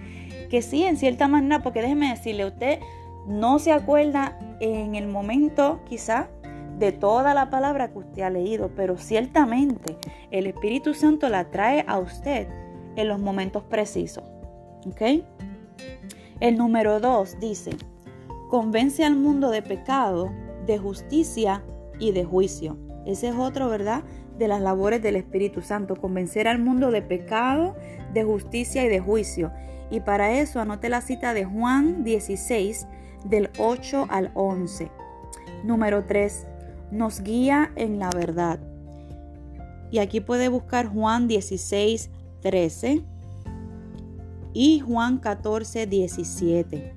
Que 0.50 0.62
sí, 0.62 0.84
en 0.84 0.96
cierta 0.96 1.28
manera, 1.28 1.62
porque 1.62 1.82
déjeme 1.82 2.10
decirle, 2.10 2.46
usted 2.46 2.80
no 3.26 3.58
se 3.58 3.72
acuerda 3.72 4.38
en 4.60 4.94
el 4.94 5.08
momento 5.08 5.80
quizá 5.88 6.28
de 6.78 6.92
toda 6.92 7.34
la 7.34 7.50
palabra 7.50 7.92
que 7.92 7.98
usted 7.98 8.22
ha 8.22 8.30
leído, 8.30 8.70
pero 8.74 8.96
ciertamente 8.96 9.96
el 10.30 10.46
Espíritu 10.46 10.94
Santo 10.94 11.28
la 11.28 11.50
trae 11.50 11.84
a 11.86 11.98
usted 11.98 12.48
en 12.96 13.08
los 13.08 13.20
momentos 13.20 13.62
precisos. 13.64 14.24
¿Ok? 14.86 15.22
El 16.40 16.56
número 16.56 17.00
dos 17.00 17.38
dice, 17.38 17.72
convence 18.48 19.04
al 19.04 19.16
mundo 19.16 19.50
de 19.50 19.62
pecado, 19.62 20.32
de 20.66 20.78
justicia 20.78 21.62
y 21.98 22.12
de 22.12 22.24
juicio. 22.24 22.78
Ese 23.06 23.28
es 23.28 23.34
otro, 23.36 23.68
¿verdad? 23.68 24.02
De 24.38 24.48
las 24.48 24.60
labores 24.60 25.02
del 25.02 25.16
Espíritu 25.16 25.60
Santo, 25.60 25.96
convencer 25.96 26.48
al 26.48 26.58
mundo 26.58 26.90
de 26.90 27.02
pecado, 27.02 27.76
de 28.14 28.24
justicia 28.24 28.84
y 28.84 28.88
de 28.88 29.00
juicio. 29.00 29.52
Y 29.90 30.00
para 30.00 30.32
eso 30.32 30.60
anote 30.60 30.88
la 30.88 31.00
cita 31.00 31.34
de 31.34 31.44
Juan 31.44 32.04
16, 32.04 32.86
del 33.24 33.50
8 33.58 34.06
al 34.08 34.30
11. 34.34 34.90
Número 35.64 36.04
3. 36.04 36.46
Nos 36.90 37.22
guía 37.22 37.70
en 37.76 37.98
la 37.98 38.10
verdad. 38.10 38.60
Y 39.90 39.98
aquí 39.98 40.20
puede 40.20 40.48
buscar 40.48 40.86
Juan 40.86 41.28
16, 41.28 42.10
13 42.40 43.02
y 44.52 44.80
Juan 44.80 45.18
14, 45.18 45.86
17. 45.86 46.94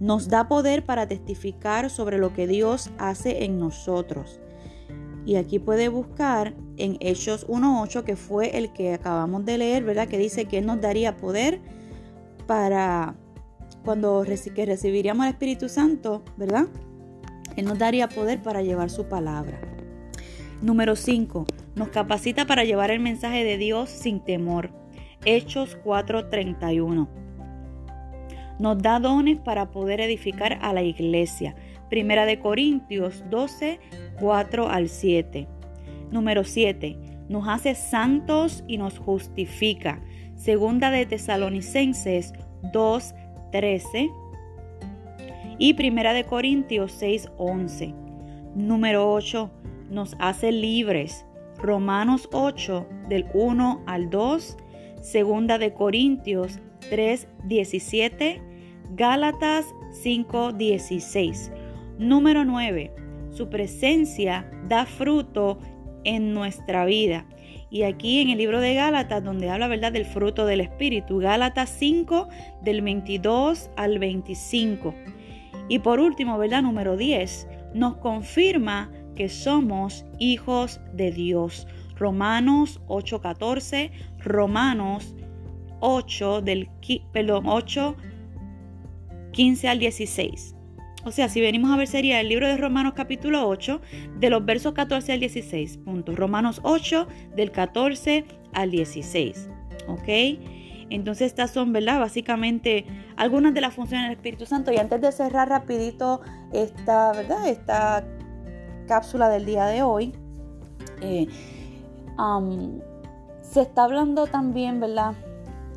Nos 0.00 0.28
da 0.28 0.48
poder 0.48 0.84
para 0.84 1.06
testificar 1.06 1.90
sobre 1.90 2.18
lo 2.18 2.32
que 2.32 2.46
Dios 2.46 2.90
hace 2.98 3.44
en 3.44 3.58
nosotros. 3.58 4.40
Y 5.26 5.36
aquí 5.36 5.58
puede 5.58 5.88
buscar 5.88 6.54
en 6.78 6.96
Hechos 7.00 7.46
1.8, 7.46 8.04
que 8.04 8.16
fue 8.16 8.56
el 8.56 8.72
que 8.72 8.94
acabamos 8.94 9.44
de 9.44 9.58
leer, 9.58 9.84
¿verdad? 9.84 10.08
Que 10.08 10.18
dice 10.18 10.46
que 10.46 10.62
nos 10.62 10.80
daría 10.80 11.16
poder 11.18 11.60
para 12.46 13.14
cuando 13.84 14.24
que 14.54 14.66
recibiríamos 14.66 15.26
el 15.26 15.32
Espíritu 15.32 15.68
Santo, 15.68 16.22
¿verdad? 16.36 16.66
Él 17.56 17.66
nos 17.66 17.78
daría 17.78 18.08
poder 18.08 18.42
para 18.42 18.62
llevar 18.62 18.90
su 18.90 19.04
palabra. 19.04 19.60
Número 20.62 20.94
5. 20.94 21.46
Nos 21.74 21.88
capacita 21.88 22.46
para 22.46 22.64
llevar 22.64 22.90
el 22.90 23.00
mensaje 23.00 23.44
de 23.44 23.56
Dios 23.56 23.88
sin 23.88 24.20
temor. 24.20 24.70
Hechos 25.24 25.78
4:31. 25.82 27.08
Nos 28.58 28.82
da 28.82 29.00
dones 29.00 29.38
para 29.38 29.70
poder 29.70 30.02
edificar 30.02 30.58
a 30.60 30.74
la 30.74 30.82
iglesia. 30.82 31.54
Primera 31.88 32.26
de 32.26 32.38
Corintios 32.38 33.24
12, 33.30 33.80
4 34.20 34.68
al 34.68 34.90
7. 34.90 35.48
Número 36.10 36.44
7. 36.44 36.98
Nos 37.30 37.48
hace 37.48 37.74
santos 37.74 38.62
y 38.68 38.76
nos 38.76 38.98
justifica. 38.98 40.02
Segunda 40.34 40.90
de 40.90 41.06
Tesalonicenses 41.06 42.34
2, 42.70 43.14
13. 43.50 44.10
Y 45.58 45.72
Primera 45.72 46.12
de 46.12 46.24
Corintios 46.24 46.92
6, 46.92 47.30
11. 47.38 47.94
Número 48.54 49.10
8. 49.10 49.50
Nos 49.90 50.16
hace 50.18 50.52
libres. 50.52 51.26
Romanos 51.58 52.28
8 52.32 52.86
del 53.08 53.26
1 53.34 53.82
al 53.86 54.08
2, 54.08 54.56
Segunda 55.02 55.58
de 55.58 55.74
Corintios 55.74 56.58
3, 56.88 57.28
17, 57.44 58.40
Gálatas 58.94 59.66
5, 60.02 60.52
16. 60.52 61.52
Número 61.98 62.44
9. 62.44 62.94
Su 63.30 63.50
presencia 63.50 64.50
da 64.68 64.86
fruto 64.86 65.58
en 66.04 66.32
nuestra 66.32 66.84
vida. 66.84 67.26
Y 67.68 67.82
aquí 67.82 68.20
en 68.20 68.30
el 68.30 68.38
libro 68.38 68.60
de 68.60 68.74
Gálatas, 68.74 69.22
donde 69.22 69.50
habla 69.50 69.68
verdad 69.68 69.92
del 69.92 70.04
fruto 70.04 70.46
del 70.46 70.60
Espíritu, 70.60 71.18
Gálatas 71.18 71.70
5, 71.78 72.28
del 72.62 72.82
22 72.82 73.70
al 73.76 73.98
25. 73.98 74.94
Y 75.68 75.78
por 75.78 76.00
último, 76.00 76.36
¿verdad? 76.36 76.62
Número 76.62 76.96
10, 76.96 77.46
nos 77.74 77.96
confirma 77.98 78.90
que 79.20 79.28
somos 79.28 80.06
hijos 80.18 80.80
de 80.94 81.10
Dios. 81.12 81.66
Romanos 81.94 82.80
8:14, 82.88 83.90
Romanos 84.18 85.14
8 85.80 86.40
del 86.40 86.70
perdón, 87.12 87.44
8 87.46 87.96
15 89.32 89.68
al 89.68 89.78
16. 89.78 90.54
O 91.04 91.10
sea, 91.10 91.28
si 91.28 91.42
venimos 91.42 91.70
a 91.70 91.76
ver 91.76 91.86
sería 91.86 92.18
el 92.18 92.30
libro 92.30 92.48
de 92.48 92.56
Romanos 92.56 92.94
capítulo 92.96 93.46
8 93.46 93.82
de 94.18 94.30
los 94.30 94.42
versos 94.42 94.72
14 94.72 95.12
al 95.12 95.20
16. 95.20 95.76
Punto. 95.84 96.16
Romanos 96.16 96.62
8 96.62 97.06
del 97.36 97.52
14 97.52 98.24
al 98.54 98.70
16. 98.70 99.50
¿Ok? 99.86 100.08
Entonces 100.88 101.26
estas 101.26 101.50
son, 101.50 101.74
¿verdad? 101.74 102.00
Básicamente 102.00 102.86
algunas 103.18 103.52
de 103.52 103.60
las 103.60 103.74
funciones 103.74 104.08
del 104.08 104.16
Espíritu 104.16 104.46
Santo. 104.46 104.72
Y 104.72 104.78
antes 104.78 104.98
de 105.02 105.12
cerrar 105.12 105.50
rapidito 105.50 106.22
esta, 106.54 107.12
¿verdad? 107.12 107.46
Esta 107.48 108.02
cápsula 108.90 109.28
del 109.28 109.46
día 109.46 109.66
de 109.66 109.84
hoy, 109.84 110.12
eh, 111.00 111.28
se 113.40 113.60
está 113.60 113.84
hablando 113.84 114.26
también, 114.26 114.80
¿verdad? 114.80 115.14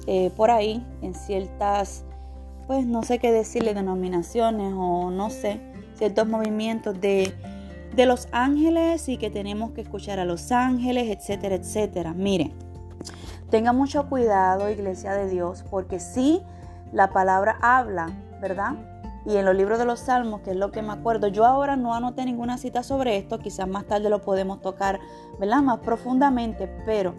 Eh, 0.08 0.32
por 0.36 0.50
ahí, 0.50 0.84
en 1.04 1.14
ciertas, 1.14 2.06
pues 2.66 2.88
no 2.88 3.04
sé 3.04 3.20
qué 3.20 3.32
decirle, 3.32 3.76
denominaciones 3.76 4.74
o 4.76 5.12
no 5.12 5.30
sé, 5.30 5.62
ciertos 5.94 6.28
movimientos 6.28 7.00
de, 7.00 7.36
de 7.96 8.06
los 8.08 8.28
ángeles 8.32 9.08
y 9.08 9.18
que 9.18 9.30
tenemos 9.30 9.74
que 9.74 9.82
escuchar 9.82 10.20
a 10.20 10.26
los 10.26 10.52
ángeles, 10.52 11.16
etcétera, 11.16 11.54
etcétera. 11.54 12.16
Miren, 12.16 12.52
tenga 13.52 13.74
mucho 13.74 14.10
cuidado, 14.10 14.72
iglesia 14.72 15.14
de 15.14 15.30
Dios, 15.30 15.64
porque 15.70 16.00
si 16.00 16.42
la 16.92 17.12
palabra 17.12 17.60
habla, 17.62 18.08
¿verdad? 18.42 18.74
Y 19.26 19.38
en 19.38 19.46
los 19.46 19.56
libros 19.56 19.80
de 19.80 19.86
los 19.86 20.00
salmos, 20.00 20.42
que 20.42 20.52
es 20.52 20.58
lo 20.58 20.72
que 20.72 20.82
me 20.82 20.94
acuerdo. 20.94 21.28
Yo 21.28 21.46
ahora 21.46 21.76
no 21.76 21.94
anoté 21.94 22.26
ninguna 22.26 22.58
cita 22.58 22.84
sobre 22.84 23.18
esto, 23.18 23.40
quizás 23.40 23.68
más 23.68 23.86
tarde 23.86 24.10
lo 24.10 24.22
podemos 24.22 24.62
tocar, 24.62 25.00
¿verdad? 25.40 25.62
Más 25.62 25.80
profundamente, 25.80 26.68
pero 26.86 27.16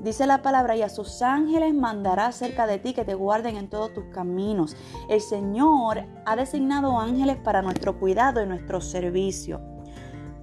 dice 0.00 0.26
la 0.26 0.42
palabra, 0.42 0.76
y 0.76 0.82
a 0.82 0.88
sus 0.88 1.22
ángeles 1.22 1.74
mandará 1.74 2.30
cerca 2.32 2.66
de 2.66 2.78
ti 2.78 2.94
que 2.94 3.04
te 3.04 3.14
guarden 3.14 3.56
en 3.56 3.68
todos 3.68 3.92
tus 3.92 4.04
caminos. 4.06 4.76
El 5.08 5.20
Señor 5.20 6.04
ha 6.24 6.36
designado 6.36 6.98
ángeles 6.98 7.36
para 7.36 7.62
nuestro 7.62 7.98
cuidado 7.98 8.42
y 8.42 8.46
nuestro 8.46 8.80
servicio. 8.80 9.60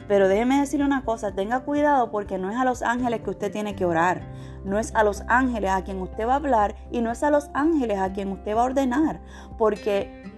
Pero 0.08 0.28
déjeme 0.28 0.60
decirle 0.60 0.86
una 0.86 1.04
cosa, 1.04 1.34
tenga 1.34 1.62
cuidado 1.62 2.12
porque 2.12 2.38
no 2.38 2.52
es 2.52 2.58
a 2.58 2.66
los 2.66 2.84
ángeles 2.84 3.22
que 3.22 3.32
usted 3.32 3.52
tiene 3.52 3.76
que 3.76 3.86
orar, 3.86 4.22
no 4.64 4.78
es 4.78 4.94
a 4.94 5.04
los 5.04 5.24
ángeles 5.28 5.72
a 5.72 5.84
quien 5.84 6.00
usted 6.00 6.28
va 6.28 6.34
a 6.34 6.36
hablar 6.36 6.76
y 6.92 7.02
no 7.02 7.12
es 7.12 7.24
a 7.24 7.32
los 7.32 7.50
ángeles 7.56 7.98
a 7.98 8.14
quien 8.14 8.32
usted 8.32 8.56
va 8.56 8.62
a 8.62 8.66
ordenar, 8.66 9.22
porque 9.58 10.35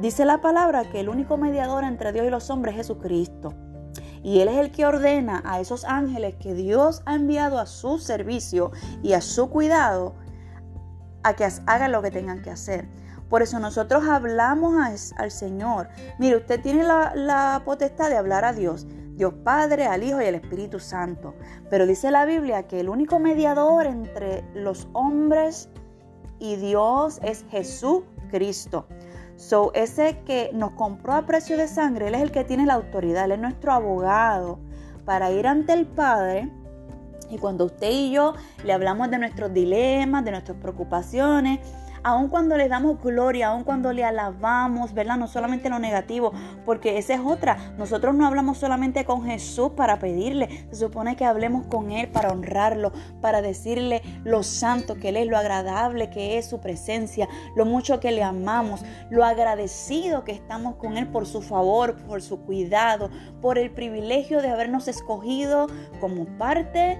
Dice 0.00 0.24
la 0.24 0.40
palabra 0.40 0.90
que 0.90 1.00
el 1.00 1.10
único 1.10 1.36
mediador 1.36 1.84
entre 1.84 2.12
Dios 2.12 2.26
y 2.26 2.30
los 2.30 2.48
hombres 2.48 2.74
es 2.74 2.86
Jesucristo. 2.86 3.52
Y 4.22 4.40
Él 4.40 4.48
es 4.48 4.56
el 4.56 4.70
que 4.70 4.86
ordena 4.86 5.42
a 5.44 5.60
esos 5.60 5.84
ángeles 5.84 6.36
que 6.36 6.54
Dios 6.54 7.02
ha 7.04 7.14
enviado 7.14 7.58
a 7.58 7.66
su 7.66 7.98
servicio 7.98 8.70
y 9.02 9.12
a 9.12 9.20
su 9.20 9.50
cuidado 9.50 10.14
a 11.22 11.34
que 11.34 11.46
hagan 11.66 11.92
lo 11.92 12.00
que 12.00 12.10
tengan 12.10 12.40
que 12.40 12.50
hacer. 12.50 12.88
Por 13.28 13.42
eso 13.42 13.58
nosotros 13.58 14.08
hablamos 14.08 14.74
al 15.18 15.30
Señor. 15.30 15.88
Mire, 16.18 16.38
usted 16.38 16.62
tiene 16.62 16.82
la, 16.84 17.12
la 17.14 17.62
potestad 17.64 18.08
de 18.08 18.16
hablar 18.16 18.46
a 18.46 18.54
Dios, 18.54 18.86
Dios 19.16 19.34
Padre, 19.44 19.84
al 19.86 20.02
Hijo 20.02 20.22
y 20.22 20.26
al 20.26 20.34
Espíritu 20.34 20.80
Santo. 20.80 21.34
Pero 21.68 21.86
dice 21.86 22.10
la 22.10 22.24
Biblia 22.24 22.66
que 22.66 22.80
el 22.80 22.88
único 22.88 23.18
mediador 23.18 23.86
entre 23.86 24.44
los 24.54 24.88
hombres 24.94 25.68
y 26.38 26.56
Dios 26.56 27.20
es 27.22 27.44
Jesucristo. 27.50 28.86
So, 29.40 29.72
ese 29.72 30.18
que 30.26 30.50
nos 30.52 30.72
compró 30.72 31.14
a 31.14 31.24
precio 31.24 31.56
de 31.56 31.66
sangre, 31.66 32.08
Él 32.08 32.14
es 32.14 32.20
el 32.20 32.30
que 32.30 32.44
tiene 32.44 32.66
la 32.66 32.74
autoridad, 32.74 33.24
Él 33.24 33.32
es 33.32 33.38
nuestro 33.38 33.72
abogado 33.72 34.58
para 35.06 35.30
ir 35.30 35.46
ante 35.46 35.72
el 35.72 35.86
Padre. 35.86 36.50
Y 37.30 37.38
cuando 37.38 37.64
usted 37.64 37.90
y 37.90 38.12
yo 38.12 38.34
le 38.64 38.74
hablamos 38.74 39.10
de 39.10 39.18
nuestros 39.18 39.54
dilemas, 39.54 40.26
de 40.26 40.32
nuestras 40.32 40.58
preocupaciones, 40.58 41.58
aun 42.02 42.28
cuando 42.28 42.56
le 42.56 42.68
damos 42.68 43.00
gloria, 43.00 43.48
aun 43.48 43.64
cuando 43.64 43.92
le 43.92 44.04
alabamos, 44.04 44.94
¿verdad? 44.94 45.16
No 45.16 45.26
solamente 45.26 45.68
lo 45.68 45.78
negativo, 45.78 46.32
porque 46.64 46.98
esa 46.98 47.14
es 47.14 47.20
otra. 47.20 47.74
Nosotros 47.78 48.14
no 48.14 48.26
hablamos 48.26 48.58
solamente 48.58 49.04
con 49.04 49.24
Jesús 49.24 49.70
para 49.76 49.98
pedirle, 49.98 50.66
se 50.70 50.76
supone 50.76 51.16
que 51.16 51.24
hablemos 51.24 51.66
con 51.66 51.90
Él 51.90 52.08
para 52.08 52.30
honrarlo, 52.30 52.92
para 53.20 53.42
decirle 53.42 54.02
lo 54.24 54.42
santo 54.42 54.96
que 54.96 55.10
Él 55.10 55.16
es, 55.16 55.26
lo 55.26 55.36
agradable 55.36 56.10
que 56.10 56.38
es 56.38 56.46
su 56.46 56.60
presencia, 56.60 57.28
lo 57.54 57.64
mucho 57.64 58.00
que 58.00 58.12
le 58.12 58.22
amamos, 58.22 58.84
lo 59.10 59.24
agradecido 59.24 60.24
que 60.24 60.32
estamos 60.32 60.76
con 60.76 60.96
Él 60.96 61.06
por 61.08 61.26
su 61.26 61.42
favor, 61.42 61.96
por 62.06 62.22
su 62.22 62.40
cuidado, 62.40 63.10
por 63.40 63.58
el 63.58 63.70
privilegio 63.70 64.42
de 64.42 64.50
habernos 64.50 64.88
escogido 64.88 65.66
como 66.00 66.26
parte, 66.38 66.98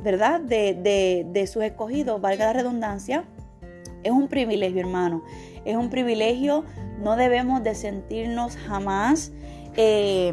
¿verdad? 0.00 0.40
De, 0.40 0.74
de, 0.74 1.26
de 1.28 1.46
sus 1.46 1.62
escogidos, 1.62 2.20
valga 2.20 2.46
la 2.46 2.52
redundancia 2.52 3.24
es 4.04 4.12
un 4.12 4.28
privilegio, 4.28 4.80
hermano. 4.80 5.22
Es 5.64 5.76
un 5.76 5.90
privilegio. 5.90 6.64
No 7.00 7.16
debemos 7.16 7.62
de 7.64 7.74
sentirnos 7.74 8.56
jamás 8.56 9.32
eh, 9.76 10.32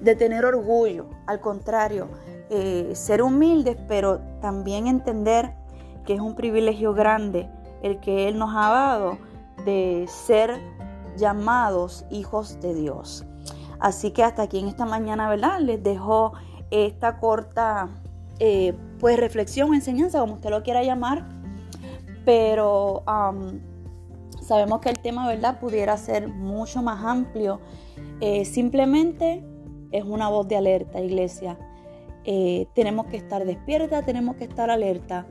de 0.00 0.14
tener 0.16 0.44
orgullo. 0.44 1.06
Al 1.26 1.40
contrario, 1.40 2.08
eh, 2.50 2.90
ser 2.94 3.22
humildes, 3.22 3.76
pero 3.86 4.20
también 4.40 4.86
entender 4.86 5.54
que 6.04 6.14
es 6.14 6.20
un 6.20 6.34
privilegio 6.34 6.92
grande 6.94 7.48
el 7.82 8.00
que 8.00 8.28
Él 8.28 8.38
nos 8.38 8.50
ha 8.54 8.70
dado 8.70 9.18
de 9.64 10.06
ser 10.08 10.60
llamados 11.16 12.04
hijos 12.10 12.60
de 12.60 12.74
Dios. 12.74 13.24
Así 13.78 14.10
que 14.10 14.24
hasta 14.24 14.42
aquí 14.42 14.58
en 14.58 14.66
esta 14.66 14.84
mañana, 14.84 15.28
¿verdad? 15.28 15.60
Les 15.60 15.80
dejo 15.82 16.32
esta 16.70 17.18
corta, 17.18 17.88
eh, 18.40 18.76
pues, 18.98 19.18
reflexión, 19.18 19.74
enseñanza, 19.74 20.18
como 20.18 20.34
usted 20.34 20.50
lo 20.50 20.62
quiera 20.64 20.82
llamar 20.82 21.37
pero 22.28 23.04
sabemos 24.42 24.80
que 24.80 24.90
el 24.90 24.98
tema, 24.98 25.26
¿verdad?, 25.26 25.58
pudiera 25.58 25.96
ser 25.96 26.28
mucho 26.28 26.82
más 26.82 27.02
amplio. 27.02 27.58
Eh, 28.20 28.44
simplemente 28.44 29.42
es 29.92 30.04
una 30.04 30.28
voz 30.28 30.46
de 30.46 30.56
alerta, 30.56 31.00
iglesia. 31.00 31.58
Eh, 32.24 32.66
tenemos 32.74 33.06
que 33.06 33.16
estar 33.16 33.46
despierta, 33.46 34.02
tenemos 34.02 34.36
que 34.36 34.44
estar 34.44 34.68
alerta, 34.68 35.26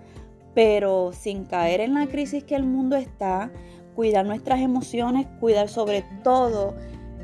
pero 0.56 1.12
sin 1.13 1.46
caer 1.46 1.82
en 1.82 1.94
la 1.94 2.08
crisis 2.08 2.44
que 2.44 2.56
el 2.56 2.63
mundo 2.63 2.96
está, 2.96 3.51
cuidar 3.96 4.25
nuestras 4.25 4.60
emociones, 4.60 5.27
cuidar 5.39 5.70
sobre 5.70 6.04
todo, 6.24 6.74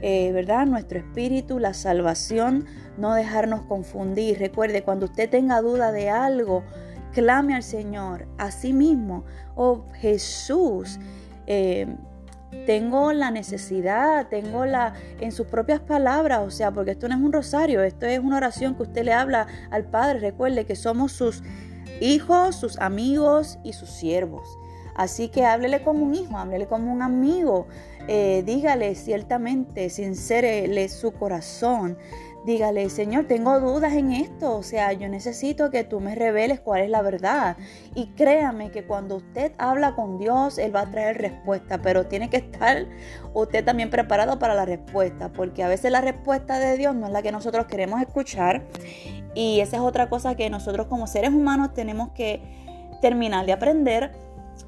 eh, 0.03 0.31
¿verdad? 0.33 0.67
Nuestro 0.67 0.99
espíritu, 0.99 1.57
la 1.57 1.73
salvación, 1.73 2.67
no 2.99 3.15
dejarnos 3.15 3.63
confundir. 3.63 4.37
Recuerde, 4.37 4.83
cuando 4.83 5.07
usted 5.07 5.31
tenga 5.31 5.61
duda 5.61 5.91
de 5.91 6.11
algo, 6.11 6.63
clame 7.13 7.55
al 7.55 7.63
Señor 7.63 8.27
a 8.37 8.51
sí 8.51 8.73
mismo. 8.73 9.23
Oh 9.55 9.85
Jesús, 9.93 10.99
eh, 11.47 11.87
tengo 12.65 13.13
la 13.13 13.31
necesidad, 13.31 14.27
tengo 14.27 14.65
la 14.65 14.93
en 15.19 15.31
sus 15.31 15.47
propias 15.47 15.79
palabras, 15.79 16.41
o 16.45 16.51
sea, 16.51 16.71
porque 16.71 16.91
esto 16.91 17.07
no 17.07 17.15
es 17.15 17.21
un 17.21 17.33
rosario, 17.33 17.83
esto 17.83 18.05
es 18.05 18.19
una 18.19 18.37
oración 18.37 18.75
que 18.75 18.83
usted 18.83 19.03
le 19.03 19.13
habla 19.13 19.47
al 19.71 19.85
Padre. 19.85 20.19
Recuerde 20.19 20.65
que 20.65 20.75
somos 20.75 21.11
sus 21.11 21.43
hijos, 21.99 22.55
sus 22.55 22.77
amigos 22.79 23.59
y 23.63 23.73
sus 23.73 23.89
siervos. 23.89 24.47
Así 24.95 25.29
que 25.29 25.45
háblele 25.45 25.81
como 25.81 26.03
un 26.05 26.13
hijo, 26.13 26.37
háblele 26.37 26.67
como 26.67 26.91
un 26.93 27.01
amigo, 27.01 27.67
eh, 28.07 28.43
dígale 28.45 28.93
ciertamente, 28.95 29.89
sincérele 29.89 30.87
su 30.87 31.11
corazón, 31.13 31.97
dígale, 32.45 32.89
Señor, 32.89 33.25
tengo 33.25 33.59
dudas 33.59 33.93
en 33.93 34.11
esto, 34.11 34.57
o 34.57 34.63
sea, 34.63 34.91
yo 34.93 35.07
necesito 35.07 35.71
que 35.71 35.83
tú 35.83 35.99
me 35.99 36.15
reveles 36.15 36.59
cuál 36.59 36.81
es 36.81 36.89
la 36.89 37.01
verdad. 37.01 37.57
Y 37.95 38.07
créame 38.07 38.71
que 38.71 38.85
cuando 38.85 39.17
usted 39.17 39.53
habla 39.57 39.95
con 39.95 40.17
Dios, 40.17 40.57
Él 40.57 40.75
va 40.75 40.81
a 40.81 40.91
traer 40.91 41.17
respuesta, 41.19 41.81
pero 41.81 42.07
tiene 42.07 42.29
que 42.29 42.37
estar 42.37 42.85
usted 43.33 43.63
también 43.63 43.89
preparado 43.89 44.39
para 44.39 44.55
la 44.55 44.65
respuesta, 44.65 45.31
porque 45.31 45.63
a 45.63 45.67
veces 45.67 45.91
la 45.91 46.01
respuesta 46.01 46.59
de 46.59 46.77
Dios 46.77 46.95
no 46.95 47.07
es 47.07 47.13
la 47.13 47.21
que 47.21 47.31
nosotros 47.31 47.65
queremos 47.67 48.01
escuchar. 48.01 48.63
Y 49.33 49.61
esa 49.61 49.77
es 49.77 49.81
otra 49.81 50.09
cosa 50.09 50.35
que 50.35 50.49
nosotros 50.49 50.87
como 50.87 51.07
seres 51.07 51.31
humanos 51.31 51.73
tenemos 51.73 52.09
que 52.09 52.41
terminar 53.01 53.45
de 53.45 53.53
aprender. 53.53 54.11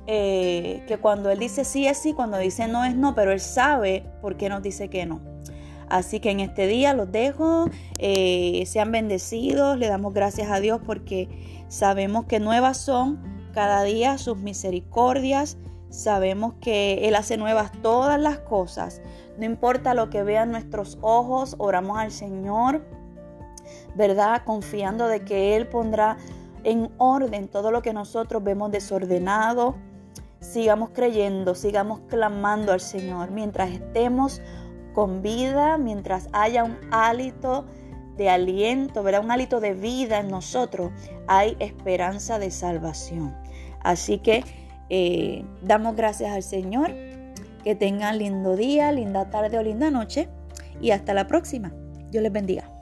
Eh, 0.08 0.84
que 0.88 0.98
cuando 0.98 1.30
Él 1.32 1.40
dice 1.40 1.64
sí 1.64 1.88
es 1.88 1.98
sí, 1.98 2.14
cuando 2.14 2.38
dice 2.38 2.68
no 2.68 2.86
es 2.86 2.96
no, 2.96 3.16
pero 3.16 3.32
Él 3.32 3.40
sabe 3.40 4.04
por 4.22 4.38
qué 4.38 4.50
nos 4.50 4.62
dice 4.62 4.90
que 4.90 5.06
no. 5.06 5.35
Así 5.90 6.20
que 6.20 6.32
en 6.32 6.40
este 6.40 6.68
día 6.68 6.94
los 6.94 7.12
dejo, 7.12 7.70
eh, 8.00 8.64
sean 8.66 8.92
bendecidos, 8.92 9.78
le 9.78 9.88
damos 9.88 10.14
gracias 10.14 10.50
a 10.50 10.60
Dios 10.60 10.82
porque 10.86 11.64
sabemos 11.68 12.26
que 12.26 12.40
nuevas 12.40 12.78
son 12.78 13.22
cada 13.54 13.84
día 13.84 14.18
sus 14.18 14.38
misericordias, 14.38 15.58
sabemos 15.90 16.56
que 16.60 17.08
Él 17.08 17.16
hace 17.16 17.38
nuevas 17.38 17.72
todas 17.82 18.20
las 18.20 18.40
cosas, 18.40 19.02
no 19.38 19.46
importa 19.46 19.94
lo 19.94 20.10
que 20.10 20.24
vean 20.24 20.52
nuestros 20.52 20.98
ojos, 21.02 21.56
oramos 21.60 22.00
al 22.00 22.12
Señor, 22.12 22.84
¿verdad? 23.96 24.44
Confiando 24.46 25.08
de 25.08 25.24
que 25.24 25.56
Él 25.56 25.68
pondrá 25.68 26.18
en 26.64 26.90
orden 26.98 27.48
todo 27.48 27.72
lo 27.72 27.82
que 27.82 27.94
nosotros 27.94 28.44
vemos 28.44 28.72
desordenado. 28.72 29.76
Sigamos 30.40 30.90
creyendo, 30.92 31.56
sigamos 31.56 32.02
clamando 32.08 32.72
al 32.72 32.82
Señor 32.82 33.32
mientras 33.32 33.72
estemos 33.72 34.42
con 34.96 35.22
vida, 35.22 35.78
mientras 35.78 36.30
haya 36.32 36.64
un 36.64 36.78
hálito 36.90 37.66
de 38.18 38.30
aliento, 38.30 39.04
¿verdad? 39.04 39.24
Un 39.24 39.30
hálito 39.30 39.60
de 39.60 39.74
vida 39.74 40.20
en 40.20 40.30
nosotros, 40.30 40.92
hay 41.28 41.58
esperanza 41.60 42.40
de 42.40 42.50
salvación. 42.50 43.36
Así 43.82 44.20
que 44.20 44.44
eh, 44.90 45.46
damos 45.62 45.96
gracias 45.96 46.32
al 46.32 46.44
Señor. 46.44 46.92
Que 47.64 47.76
tengan 47.76 48.20
lindo 48.20 48.56
día, 48.56 48.92
linda 48.92 49.30
tarde 49.30 49.58
o 49.58 49.64
linda 49.64 49.92
noche. 49.92 50.30
Y 50.82 50.92
hasta 50.92 51.14
la 51.14 51.28
próxima. 51.28 51.74
Dios 52.12 52.24
les 52.24 52.32
bendiga. 52.32 52.75